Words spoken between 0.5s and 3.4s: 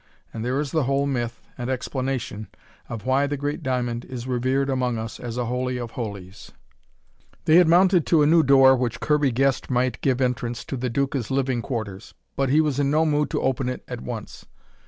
is the whole myth and explanation of why the